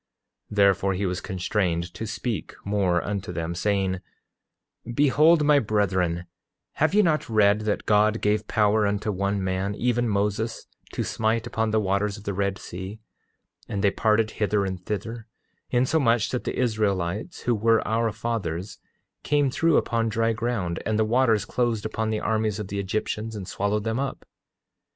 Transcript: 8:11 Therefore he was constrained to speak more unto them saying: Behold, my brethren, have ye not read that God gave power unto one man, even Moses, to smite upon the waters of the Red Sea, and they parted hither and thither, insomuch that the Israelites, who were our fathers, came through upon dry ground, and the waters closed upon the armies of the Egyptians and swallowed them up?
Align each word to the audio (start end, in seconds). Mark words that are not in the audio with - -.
8:11 0.51 0.55
Therefore 0.55 0.93
he 0.95 1.05
was 1.05 1.21
constrained 1.21 1.93
to 1.93 2.07
speak 2.07 2.55
more 2.65 3.03
unto 3.03 3.31
them 3.31 3.53
saying: 3.53 4.01
Behold, 4.91 5.43
my 5.45 5.59
brethren, 5.59 6.25
have 6.81 6.95
ye 6.95 7.03
not 7.03 7.29
read 7.29 7.61
that 7.69 7.85
God 7.85 8.19
gave 8.19 8.47
power 8.47 8.87
unto 8.87 9.11
one 9.11 9.43
man, 9.43 9.75
even 9.75 10.09
Moses, 10.09 10.65
to 10.93 11.03
smite 11.03 11.45
upon 11.45 11.69
the 11.69 11.79
waters 11.79 12.17
of 12.17 12.23
the 12.23 12.33
Red 12.33 12.57
Sea, 12.57 12.99
and 13.69 13.83
they 13.83 13.91
parted 13.91 14.31
hither 14.31 14.65
and 14.65 14.83
thither, 14.83 15.27
insomuch 15.69 16.31
that 16.31 16.45
the 16.45 16.57
Israelites, 16.59 17.41
who 17.41 17.53
were 17.53 17.87
our 17.87 18.11
fathers, 18.11 18.79
came 19.21 19.51
through 19.51 19.77
upon 19.77 20.09
dry 20.09 20.33
ground, 20.33 20.81
and 20.83 20.97
the 20.97 21.05
waters 21.05 21.45
closed 21.45 21.85
upon 21.85 22.09
the 22.09 22.19
armies 22.19 22.57
of 22.57 22.69
the 22.69 22.79
Egyptians 22.79 23.35
and 23.35 23.47
swallowed 23.47 23.83
them 23.83 23.99
up? 23.99 24.25